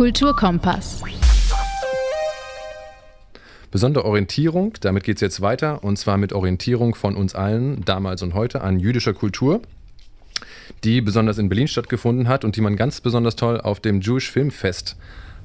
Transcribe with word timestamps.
Kulturkompass. 0.00 1.02
Besondere 3.70 4.06
Orientierung, 4.06 4.72
damit 4.80 5.04
geht 5.04 5.16
es 5.16 5.20
jetzt 5.20 5.42
weiter, 5.42 5.84
und 5.84 5.98
zwar 5.98 6.16
mit 6.16 6.32
Orientierung 6.32 6.94
von 6.94 7.14
uns 7.14 7.34
allen, 7.34 7.84
damals 7.84 8.22
und 8.22 8.32
heute, 8.32 8.62
an 8.62 8.80
jüdischer 8.80 9.12
Kultur, 9.12 9.60
die 10.84 11.02
besonders 11.02 11.36
in 11.36 11.50
Berlin 11.50 11.68
stattgefunden 11.68 12.28
hat 12.28 12.46
und 12.46 12.56
die 12.56 12.62
man 12.62 12.76
ganz 12.76 13.02
besonders 13.02 13.36
toll 13.36 13.60
auf 13.60 13.80
dem 13.80 14.00
Jewish 14.00 14.30
Film 14.30 14.50
Fest 14.50 14.96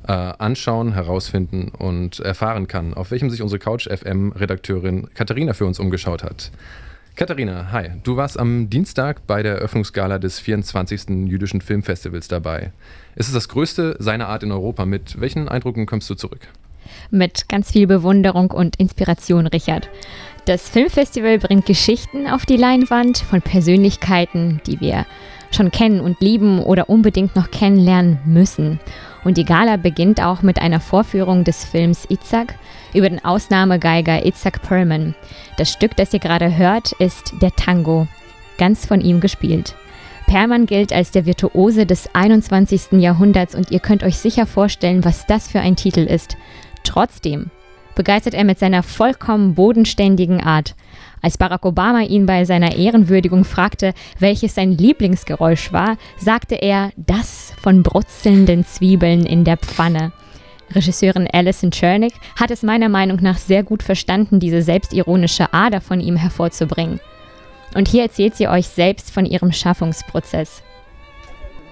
äh, 0.07 0.13
anschauen, 0.13 0.93
herausfinden 0.93 1.73
und 1.77 2.21
erfahren 2.21 2.69
kann, 2.69 2.93
auf 2.93 3.11
welchem 3.11 3.29
sich 3.29 3.41
unsere 3.41 3.59
Couch 3.59 3.89
FM 3.89 4.31
Redakteurin 4.31 5.09
Katharina 5.15 5.51
für 5.51 5.65
uns 5.65 5.81
umgeschaut 5.81 6.23
hat. 6.23 6.49
Katharina, 7.15 7.71
hi. 7.71 7.91
Du 8.03 8.17
warst 8.17 8.37
am 8.37 8.69
Dienstag 8.69 9.25
bei 9.25 9.41
der 9.41 9.55
Eröffnungsgala 9.55 10.19
des 10.19 10.41
24. 10.41 11.27
Jüdischen 11.29 11.61
Filmfestivals 11.61 12.27
dabei. 12.27 12.73
Es 13.15 13.27
ist 13.27 13.35
das 13.35 13.47
größte 13.47 13.95
seiner 13.99 14.27
Art 14.27 14.43
in 14.43 14.51
Europa. 14.51 14.85
Mit 14.85 15.21
welchen 15.21 15.47
Eindrücken 15.47 15.85
kommst 15.85 16.09
du 16.09 16.15
zurück? 16.15 16.49
Mit 17.11 17.47
ganz 17.47 17.71
viel 17.71 17.87
Bewunderung 17.87 18.51
und 18.51 18.75
Inspiration, 18.75 19.47
Richard. 19.47 19.89
Das 20.43 20.67
Filmfestival 20.67 21.39
bringt 21.39 21.65
Geschichten 21.65 22.27
auf 22.27 22.45
die 22.45 22.57
Leinwand 22.57 23.19
von 23.19 23.41
Persönlichkeiten, 23.41 24.59
die 24.67 24.81
wir 24.81 25.05
schon 25.55 25.71
kennen 25.71 25.99
und 25.99 26.21
lieben 26.21 26.59
oder 26.59 26.89
unbedingt 26.89 27.35
noch 27.35 27.51
kennenlernen 27.51 28.19
müssen. 28.25 28.79
Und 29.23 29.37
die 29.37 29.45
Gala 29.45 29.77
beginnt 29.77 30.21
auch 30.21 30.43
mit 30.43 30.61
einer 30.61 30.79
Vorführung 30.79 31.43
des 31.43 31.65
Films 31.65 32.05
Itzhak 32.09 32.55
über 32.93 33.09
den 33.09 33.23
Ausnahmegeiger 33.25 34.25
Itzhak 34.25 34.61
Perlman. 34.61 35.15
Das 35.57 35.71
Stück, 35.71 35.95
das 35.95 36.13
ihr 36.13 36.19
gerade 36.19 36.55
hört, 36.55 36.91
ist 36.93 37.33
der 37.41 37.51
Tango, 37.55 38.07
ganz 38.57 38.85
von 38.85 39.01
ihm 39.01 39.19
gespielt. 39.19 39.75
Perlman 40.27 40.65
gilt 40.65 40.91
als 40.91 41.11
der 41.11 41.25
Virtuose 41.25 41.85
des 41.85 42.13
21. 42.13 42.93
Jahrhunderts 42.93 43.55
und 43.55 43.71
ihr 43.71 43.79
könnt 43.79 44.03
euch 44.03 44.17
sicher 44.17 44.45
vorstellen, 44.45 45.03
was 45.03 45.25
das 45.25 45.47
für 45.47 45.59
ein 45.59 45.75
Titel 45.75 46.01
ist. 46.01 46.37
Trotzdem 46.83 47.51
begeistert 47.95 48.33
er 48.33 48.43
mit 48.43 48.59
seiner 48.59 48.83
vollkommen 48.83 49.55
bodenständigen 49.55 50.41
Art. 50.41 50.75
Als 51.25 51.39
Barack 51.39 51.65
Obama 51.65 52.01
ihn 52.01 52.27
bei 52.27 52.45
seiner 52.45 52.75
Ehrenwürdigung 52.75 53.45
fragte, 53.45 53.95
welches 54.19 54.53
sein 54.53 54.77
Lieblingsgeräusch 54.77 55.73
war, 55.73 55.97
sagte 56.19 56.53
er 56.53 56.91
das 56.97 57.51
von 57.59 57.81
brutzelnden 57.81 58.63
Zwiebeln 58.63 59.25
in 59.25 59.43
der 59.43 59.57
Pfanne. 59.57 60.11
Regisseurin 60.75 61.27
Alison 61.33 61.71
Chernick 61.71 62.13
hat 62.39 62.51
es 62.51 62.61
meiner 62.61 62.89
Meinung 62.89 63.17
nach 63.23 63.39
sehr 63.39 63.63
gut 63.63 63.81
verstanden, 63.81 64.39
diese 64.39 64.61
selbstironische 64.61 65.51
Ader 65.51 65.81
von 65.81 65.99
ihm 65.99 66.15
hervorzubringen. 66.15 66.99
Und 67.73 67.87
hier 67.87 68.03
erzählt 68.03 68.35
sie 68.35 68.47
euch 68.47 68.67
selbst 68.67 69.09
von 69.09 69.25
ihrem 69.25 69.51
Schaffungsprozess. 69.51 70.61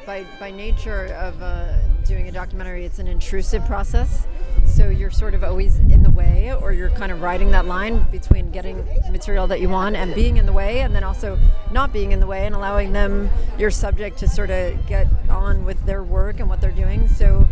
By, 0.06 0.26
by 0.40 0.52
nature 0.52 1.06
of 1.14 1.42
uh, 1.42 1.78
doing 2.06 2.28
a 2.28 2.32
documentary, 2.32 2.86
it's 2.86 3.00
an 3.00 3.08
intrusive 3.08 3.66
process. 3.66 4.28
So 4.66 4.90
you're 4.90 5.12
sort 5.12 5.34
of 5.34 5.44
always 5.44 5.78
in 5.78 6.04
the 6.04 6.10
way, 6.10 6.54
or 6.54 6.72
you're 6.74 6.90
kind 6.92 7.12
of 7.12 7.22
riding 7.22 7.52
that 7.52 7.66
line 7.66 8.06
between 8.12 8.52
getting 8.52 8.86
material 9.12 9.48
that 9.48 9.62
you 9.62 9.70
want 9.70 9.96
and 9.96 10.14
being 10.14 10.38
in 10.38 10.46
the 10.46 10.54
way, 10.54 10.82
and 10.82 10.96
then 10.96 11.04
also 11.04 11.40
not 11.72 11.94
being 11.94 12.12
in 12.12 12.20
the 12.20 12.28
way 12.28 12.46
and 12.46 12.56
allowing 12.56 12.94
them, 12.94 13.30
your 13.58 13.72
subject, 13.72 14.18
to 14.20 14.28
sort 14.28 14.50
of 14.50 14.86
get 14.88 15.08
on 15.30 15.66
with 15.66 15.86
their 15.86 16.04
work 16.04 16.40
and 16.40 16.50
what 16.50 16.62
they're 16.62 16.72
doing. 16.72 17.08
So 17.08 17.48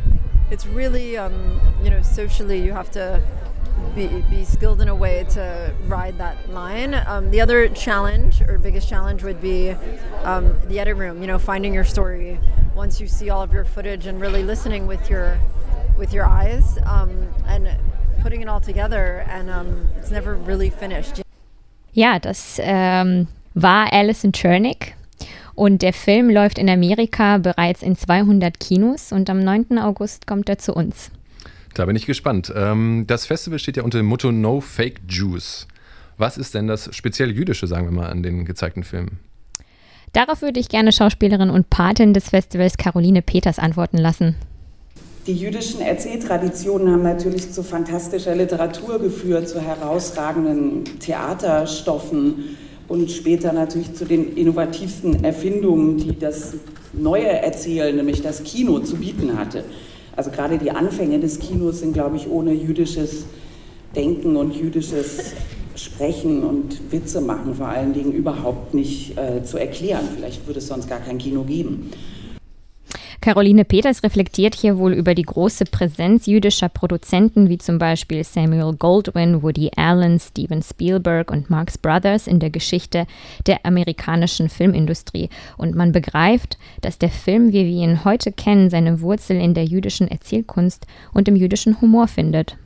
it's 0.49 0.65
really, 0.65 1.17
um, 1.17 1.59
you 1.83 1.89
know, 1.89 2.01
socially, 2.01 2.61
you 2.61 2.71
have 2.73 2.91
to 2.91 3.21
be, 3.95 4.07
be 4.29 4.45
skilled 4.45 4.81
in 4.81 4.87
a 4.87 4.95
way 4.95 5.25
to 5.31 5.73
ride 5.87 6.17
that 6.17 6.49
line. 6.49 6.93
Um, 6.93 7.29
the 7.31 7.41
other 7.41 7.67
challenge 7.69 8.41
or 8.41 8.57
biggest 8.57 8.87
challenge 8.87 9.23
would 9.23 9.41
be 9.41 9.71
um, 10.23 10.55
the 10.67 10.79
edit 10.79 10.97
room. 10.97 11.21
You 11.21 11.27
know, 11.27 11.39
finding 11.39 11.73
your 11.73 11.83
story 11.83 12.39
once 12.75 13.01
you 13.01 13.07
see 13.07 13.29
all 13.29 13.41
of 13.41 13.51
your 13.53 13.65
footage 13.65 14.05
and 14.05 14.21
really 14.21 14.43
listening 14.43 14.87
with 14.87 15.09
your 15.09 15.39
with 15.97 16.13
your 16.13 16.25
eyes 16.25 16.77
um, 16.85 17.11
and 17.47 17.69
putting 18.21 18.41
it 18.41 18.47
all 18.47 18.61
together. 18.61 19.25
And 19.27 19.49
um, 19.49 19.87
it's 19.97 20.11
never 20.11 20.35
really 20.35 20.69
finished. 20.69 21.21
Ja, 21.93 22.19
das 22.19 22.59
ähm, 22.63 23.27
war 23.53 23.91
Alison 23.91 24.31
Chernick. 24.31 24.95
Und 25.53 25.81
der 25.81 25.93
Film 25.93 26.29
läuft 26.29 26.57
in 26.57 26.69
Amerika 26.69 27.37
bereits 27.37 27.83
in 27.83 27.97
200 27.97 28.59
Kinos 28.59 29.11
und 29.11 29.29
am 29.29 29.43
9. 29.43 29.77
August 29.77 30.25
kommt 30.25 30.47
er 30.47 30.57
zu 30.57 30.73
uns. 30.73 31.11
Da 31.73 31.85
bin 31.85 31.95
ich 31.95 32.05
gespannt. 32.05 32.51
Ähm, 32.55 33.05
das 33.07 33.25
Festival 33.25 33.59
steht 33.59 33.77
ja 33.77 33.83
unter 33.83 33.97
dem 33.97 34.07
Motto 34.07 34.31
No 34.31 34.61
Fake 34.61 35.01
Jews. 35.07 35.67
Was 36.17 36.37
ist 36.37 36.53
denn 36.53 36.67
das 36.67 36.89
speziell 36.95 37.31
Jüdische, 37.31 37.67
sagen 37.67 37.85
wir 37.85 37.91
mal, 37.91 38.09
an 38.09 38.23
den 38.23 38.45
gezeigten 38.45 38.83
Filmen? 38.83 39.19
Darauf 40.13 40.41
würde 40.41 40.59
ich 40.59 40.67
gerne 40.67 40.91
Schauspielerin 40.91 41.49
und 41.49 41.69
Patin 41.69 42.13
des 42.13 42.29
Festivals 42.29 42.77
Caroline 42.77 43.21
Peters 43.21 43.59
antworten 43.59 43.97
lassen. 43.97 44.35
Die 45.27 45.33
jüdischen 45.33 45.81
Erzähltraditionen 45.81 46.91
haben 46.91 47.03
natürlich 47.03 47.51
zu 47.51 47.63
fantastischer 47.63 48.35
Literatur 48.35 48.99
geführt, 48.99 49.47
zu 49.47 49.61
herausragenden 49.61 50.99
Theaterstoffen 50.99 52.57
und 52.87 53.09
später 53.09 53.53
natürlich 53.53 53.93
zu 53.93 54.05
den 54.05 54.35
innovativsten 54.35 55.23
Erfindungen, 55.23 55.97
die 55.97 56.17
das 56.17 56.55
neue 56.91 57.27
Erzählen, 57.27 57.95
nämlich 57.95 58.21
das 58.21 58.43
Kino, 58.43 58.79
zu 58.79 58.97
bieten 58.97 59.37
hatte. 59.37 59.63
Also 60.21 60.29
gerade 60.29 60.59
die 60.59 60.69
Anfänge 60.69 61.19
des 61.19 61.39
Kinos 61.39 61.79
sind, 61.79 61.93
glaube 61.93 62.15
ich, 62.15 62.29
ohne 62.29 62.53
jüdisches 62.53 63.25
Denken 63.95 64.35
und 64.35 64.55
jüdisches 64.55 65.33
Sprechen 65.73 66.43
und 66.43 66.91
Witze 66.91 67.21
machen 67.21 67.55
vor 67.55 67.69
allen 67.69 67.91
Dingen 67.93 68.11
überhaupt 68.11 68.75
nicht 68.75 69.17
äh, 69.17 69.43
zu 69.43 69.57
erklären. 69.57 70.07
Vielleicht 70.15 70.45
würde 70.45 70.59
es 70.59 70.67
sonst 70.67 70.87
gar 70.87 70.99
kein 70.99 71.17
Kino 71.17 71.41
geben. 71.41 71.89
Caroline 73.21 73.65
Peters 73.65 74.01
reflektiert 74.01 74.55
hier 74.55 74.79
wohl 74.79 74.93
über 74.93 75.13
die 75.13 75.21
große 75.21 75.65
Präsenz 75.65 76.25
jüdischer 76.25 76.69
Produzenten 76.69 77.49
wie 77.49 77.59
zum 77.59 77.77
Beispiel 77.77 78.23
Samuel 78.23 78.73
Goldwyn, 78.73 79.43
Woody 79.43 79.69
Allen, 79.75 80.19
Steven 80.19 80.63
Spielberg 80.63 81.29
und 81.29 81.47
Marx 81.47 81.77
Brothers 81.77 82.25
in 82.25 82.39
der 82.39 82.49
Geschichte 82.49 83.05
der 83.45 83.63
amerikanischen 83.63 84.49
Filmindustrie. 84.49 85.29
Und 85.55 85.75
man 85.75 85.91
begreift, 85.91 86.57
dass 86.81 86.97
der 86.97 87.09
Film, 87.09 87.53
wie 87.53 87.65
wir 87.65 87.83
ihn 87.83 88.05
heute 88.05 88.31
kennen, 88.31 88.71
seine 88.71 89.01
Wurzel 89.01 89.39
in 89.39 89.53
der 89.53 89.65
jüdischen 89.65 90.07
Erzählkunst 90.07 90.87
und 91.13 91.27
im 91.27 91.35
jüdischen 91.35 91.79
Humor 91.79 92.07
findet. 92.07 92.57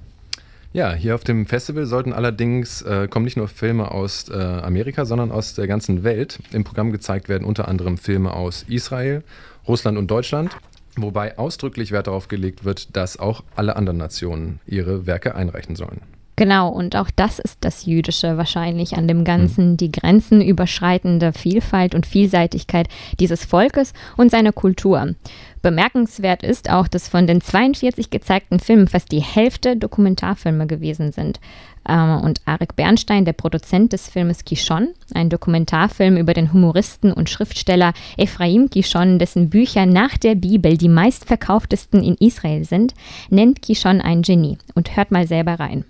Ja, 0.75 0.93
hier 0.93 1.15
auf 1.15 1.23
dem 1.23 1.45
Festival 1.45 1.85
sollten 1.85 2.11
allerdings 2.11 2.81
äh, 2.81 3.07
kommen 3.07 3.23
nicht 3.23 3.37
nur 3.37 3.47
Filme 3.47 3.91
aus 3.91 4.27
äh, 4.27 4.33
Amerika, 4.33 5.05
sondern 5.05 5.31
aus 5.31 5.53
der 5.53 5.67
ganzen 5.67 6.03
Welt. 6.03 6.39
Im 6.51 6.65
Programm 6.65 6.91
gezeigt 6.91 7.29
werden 7.29 7.45
unter 7.45 7.69
anderem 7.69 7.97
Filme 7.97 8.33
aus 8.33 8.63
Israel, 8.67 9.23
Russland 9.69 9.97
und 9.97 10.11
Deutschland, 10.11 10.51
wobei 10.97 11.37
ausdrücklich 11.37 11.93
Wert 11.93 12.07
darauf 12.07 12.27
gelegt 12.27 12.65
wird, 12.65 12.93
dass 12.97 13.17
auch 13.17 13.45
alle 13.55 13.77
anderen 13.77 13.95
Nationen 13.95 14.59
ihre 14.65 15.07
Werke 15.07 15.33
einreichen 15.33 15.77
sollen. 15.77 16.01
Genau, 16.37 16.69
und 16.69 16.97
auch 16.97 17.09
das 17.15 17.39
ist 17.39 17.59
das 17.61 17.85
Jüdische 17.85 18.37
wahrscheinlich 18.37 18.97
an 18.97 19.07
dem 19.07 19.23
Ganzen, 19.23 19.71
mhm. 19.71 19.77
die 19.77 19.91
grenzenüberschreitende 19.91 21.31
Vielfalt 21.31 21.95
und 21.95 22.05
Vielseitigkeit 22.05 22.89
dieses 23.19 23.45
Volkes 23.45 23.93
und 24.17 24.31
seiner 24.31 24.51
Kultur. 24.51 25.15
Bemerkenswert 25.61 26.43
ist 26.43 26.69
auch, 26.69 26.87
dass 26.87 27.07
von 27.07 27.25
den 27.25 27.41
42 27.41 28.09
gezeigten 28.09 28.59
Filmen 28.59 28.87
fast 28.87 29.11
die 29.11 29.21
Hälfte 29.21 29.77
Dokumentarfilme 29.77 30.67
gewesen 30.67 31.11
sind. 31.13 31.39
Ähm, 31.87 32.19
und 32.21 32.41
Arik 32.45 32.75
Bernstein, 32.75 33.23
der 33.23 33.33
Produzent 33.33 33.93
des 33.93 34.09
Filmes 34.09 34.43
Kishon, 34.43 34.89
ein 35.13 35.29
Dokumentarfilm 35.29 36.17
über 36.17 36.33
den 36.33 36.51
Humoristen 36.51 37.13
und 37.13 37.29
Schriftsteller 37.29 37.93
Ephraim 38.17 38.69
Kishon, 38.69 39.19
dessen 39.19 39.49
Bücher 39.49 39.85
nach 39.85 40.17
der 40.17 40.35
Bibel 40.35 40.77
die 40.77 40.89
meistverkauftesten 40.89 42.03
in 42.03 42.15
Israel 42.15 42.65
sind, 42.65 42.93
nennt 43.29 43.61
Kishon 43.61 44.01
ein 44.01 44.21
Genie. 44.21 44.57
Und 44.75 44.97
hört 44.97 45.11
mal 45.11 45.25
selber 45.25 45.59
rein. 45.59 45.85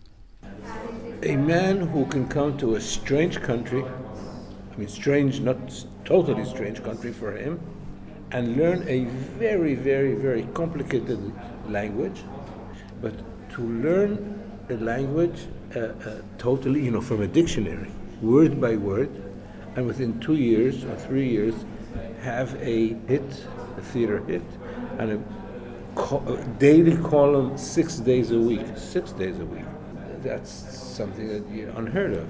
A 1.25 1.36
man 1.36 1.80
who 1.88 2.06
can 2.06 2.28
come 2.28 2.56
to 2.56 2.75
a 2.75 2.81
strange 2.81 3.41
country, 3.41 3.84
I 3.84 4.78
mean, 4.78 4.88
strange, 4.88 5.40
not 5.40 5.58
totally 6.06 6.46
strange 6.46 6.84
country 6.84 7.12
for 7.12 7.31
him, 7.31 7.59
and 8.31 8.56
learn 8.56 8.88
a 8.88 9.06
very, 9.40 9.74
very, 9.74 10.14
very 10.14 10.44
complicated 10.53 11.20
language, 11.67 12.23
but 13.02 13.14
to 13.53 13.61
learn 13.61 14.40
a 14.70 14.76
language 14.76 15.47
uh, 15.76 15.79
uh, 15.79 16.22
totally, 16.38 16.85
you 16.85 16.91
know, 16.91 17.02
from 17.02 17.22
a 17.23 17.28
dictionary, 17.28 17.90
word 18.22 18.61
by 18.61 18.76
word, 18.76 19.09
and 19.76 19.88
within 19.88 20.20
two 20.20 20.35
years 20.35 20.84
or 20.84 20.96
three 20.96 21.28
years, 21.28 21.55
have 22.22 22.53
a 22.61 22.94
hit, 23.08 23.46
a 23.78 23.82
theater 23.82 24.23
hit, 24.26 24.44
and 24.99 25.11
a, 25.11 25.23
co- 25.96 26.23
a 26.28 26.38
daily 26.59 26.97
column 26.97 27.58
six 27.58 27.97
days 27.97 28.29
a 28.32 28.40
week, 28.40 28.66
six 28.76 29.11
days 29.11 29.40
a 29.40 29.46
week. 29.46 29.66
That's 30.25 30.95
something 30.97 31.27
that 31.29 31.43
you 31.53 31.67
unheard 31.77 32.17
of. 32.17 32.25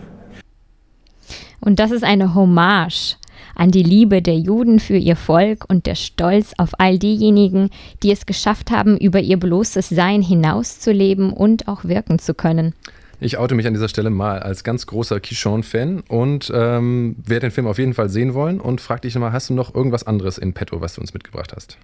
Und 1.61 1.79
das 1.79 1.91
ist 1.91 2.03
eine 2.03 2.35
Hommage 2.35 3.15
an 3.55 3.71
die 3.71 3.83
Liebe 3.83 4.21
der 4.21 4.37
Juden 4.37 4.79
für 4.79 4.97
ihr 4.97 5.15
Volk 5.15 5.65
und 5.69 5.85
der 5.85 5.95
Stolz 5.95 6.53
auf 6.57 6.71
all 6.77 6.99
diejenigen, 6.99 7.69
die 8.03 8.11
es 8.11 8.25
geschafft 8.25 8.69
haben, 8.69 8.97
über 8.97 9.21
ihr 9.21 9.39
bloßes 9.39 9.89
Sein 9.89 10.21
hinauszuleben 10.21 11.31
und 11.31 11.67
auch 11.69 11.85
wirken 11.85 12.19
zu 12.19 12.33
können. 12.33 12.73
Ich 13.19 13.37
oute 13.37 13.55
mich 13.55 13.65
an 13.65 13.73
dieser 13.73 13.87
Stelle 13.87 14.09
mal 14.09 14.39
als 14.39 14.63
ganz 14.63 14.87
großer 14.87 15.19
Kishon-Fan 15.19 16.03
und 16.07 16.51
ähm, 16.53 17.15
werde 17.23 17.47
den 17.47 17.51
Film 17.51 17.67
auf 17.67 17.77
jeden 17.77 17.93
Fall 17.93 18.09
sehen 18.09 18.33
wollen 18.33 18.59
und 18.59 18.81
frag 18.81 19.01
dich 19.01 19.15
nochmal, 19.15 19.31
hast 19.31 19.49
du 19.49 19.53
noch 19.53 19.73
irgendwas 19.73 20.05
anderes 20.05 20.37
in 20.37 20.53
petto, 20.53 20.81
was 20.81 20.95
du 20.95 21.01
uns 21.01 21.13
mitgebracht 21.13 21.53
hast? 21.55 21.77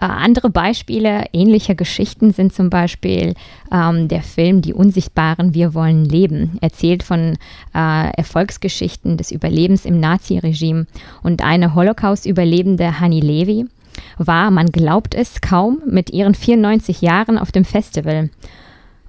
Äh, 0.00 0.06
andere 0.06 0.50
Beispiele 0.50 1.24
ähnlicher 1.32 1.74
Geschichten 1.74 2.32
sind 2.32 2.52
zum 2.52 2.70
Beispiel 2.70 3.34
ähm, 3.72 4.08
der 4.08 4.22
Film 4.22 4.62
Die 4.62 4.74
Unsichtbaren, 4.74 5.54
wir 5.54 5.74
wollen 5.74 6.04
leben, 6.04 6.58
erzählt 6.60 7.02
von 7.02 7.36
äh, 7.74 8.10
Erfolgsgeschichten 8.16 9.16
des 9.16 9.32
Überlebens 9.32 9.84
im 9.84 9.98
Naziregime. 9.98 10.86
Und 11.22 11.42
eine 11.42 11.74
Holocaust-Überlebende, 11.74 13.00
Hani 13.00 13.20
Levi, 13.20 13.66
war, 14.18 14.50
man 14.50 14.70
glaubt 14.70 15.14
es 15.14 15.40
kaum, 15.40 15.80
mit 15.86 16.10
ihren 16.10 16.34
94 16.34 17.00
Jahren 17.00 17.38
auf 17.38 17.52
dem 17.52 17.64
Festival. 17.64 18.30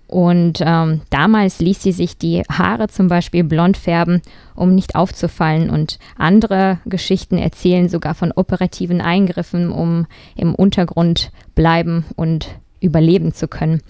Und 0.07 0.62
ähm, 0.63 1.02
damals 1.10 1.60
ließ 1.60 1.81
sie 1.81 1.92
sich 1.92 2.18
die 2.18 2.44
Haare 2.44 2.88
zum 2.88 3.07
Beispiel 3.07 3.44
blond 3.44 3.75
färben, 3.75 4.22
um 4.56 4.75
nicht 4.75 4.96
aufzufallen. 4.96 5.69
Und 5.69 5.98
andere 6.18 6.80
Geschichten 6.86 7.38
erzählen 7.38 7.90
sogar 7.90 8.13
von 8.13 8.31
operativen 8.31 9.02
Eingriffen, 9.02 9.72
um 9.72 10.06
im 10.36 10.54
Untergrund 10.54 11.31
bleiben 11.56 12.06
und 12.16 12.50
überleben 12.81 13.34
zu 13.34 13.48
können. 13.48 13.81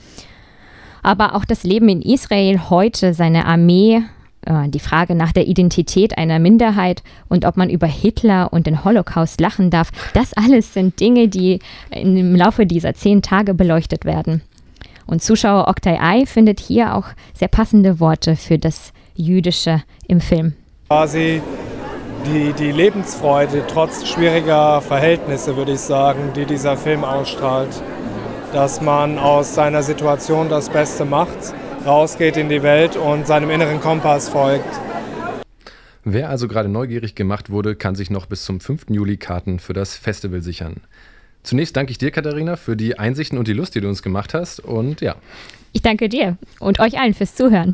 Aber 1.03 1.35
auch 1.35 1.45
das 1.45 1.63
Leben 1.63 1.89
in 1.89 2.01
Israel 2.01 2.69
heute, 2.69 3.13
seine 3.13 3.45
Armee, 3.45 4.01
äh, 4.45 4.69
die 4.69 4.79
Frage 4.79 5.15
nach 5.15 5.33
der 5.33 5.47
Identität 5.47 6.17
einer 6.17 6.39
Minderheit 6.39 7.03
und 7.27 7.45
ob 7.45 7.57
man 7.57 7.69
über 7.69 7.87
Hitler 7.87 8.53
und 8.53 8.67
den 8.67 8.83
Holocaust 8.85 9.41
lachen 9.41 9.69
darf, 9.69 9.91
das 10.13 10.33
alles 10.33 10.73
sind 10.73 10.99
Dinge, 10.99 11.27
die 11.27 11.59
im 11.91 12.35
Laufe 12.35 12.65
dieser 12.65 12.93
zehn 12.93 13.21
Tage 13.21 13.53
beleuchtet 13.53 14.05
werden. 14.05 14.41
Und 15.07 15.21
Zuschauer 15.21 15.67
Oktay 15.67 15.97
Ai 15.99 16.25
findet 16.25 16.59
hier 16.59 16.95
auch 16.95 17.07
sehr 17.33 17.47
passende 17.47 17.99
Worte 17.99 18.35
für 18.35 18.57
das 18.57 18.91
Jüdische 19.15 19.83
im 20.07 20.19
Film. 20.19 20.53
Quasi 20.89 21.41
die, 22.25 22.53
die 22.53 22.71
Lebensfreude 22.71 23.63
trotz 23.67 24.07
schwieriger 24.07 24.81
Verhältnisse, 24.81 25.55
würde 25.55 25.73
ich 25.73 25.79
sagen, 25.79 26.31
die 26.35 26.45
dieser 26.45 26.75
Film 26.75 27.03
ausstrahlt. 27.03 27.81
Dass 28.51 28.81
man 28.81 29.19
aus 29.19 29.53
seiner 29.53 29.83
Situation 29.83 30.49
das 30.49 30.69
Beste 30.69 31.05
macht, 31.05 31.53
rausgeht 31.85 32.37
in 32.37 32.49
die 32.49 32.63
Welt 32.63 32.95
und 32.95 33.27
seinem 33.27 33.49
inneren 33.49 33.79
Kompass 33.79 34.29
folgt. 34.29 34.79
Wer 36.03 36.29
also 36.29 36.47
gerade 36.47 36.69
neugierig 36.69 37.15
gemacht 37.15 37.49
wurde, 37.49 37.75
kann 37.75 37.95
sich 37.95 38.09
noch 38.09 38.27
bis 38.27 38.45
zum 38.45 38.59
5. 38.59 38.85
Juli 38.89 39.17
Karten 39.17 39.59
für 39.59 39.73
das 39.73 39.95
Festival 39.95 40.41
sichern. 40.41 40.81
Zunächst 41.45 41.77
danke 41.77 41.91
ich 41.91 41.97
dir, 41.97 42.11
Katharina, 42.11 42.57
für 42.57 42.75
die 42.75 42.99
Einsichten 42.99 43.37
und 43.37 43.47
die 43.47 43.53
Lust, 43.53 43.75
die 43.75 43.81
du 43.81 43.87
uns 43.87 44.01
gemacht 44.03 44.33
hast. 44.33 44.59
Und 44.59 45.01
ja. 45.01 45.15
Ich 45.73 45.81
danke 45.81 46.09
dir 46.09 46.37
und 46.59 46.79
euch 46.79 46.99
allen 46.99 47.13
fürs 47.13 47.35
Zuhören. 47.35 47.73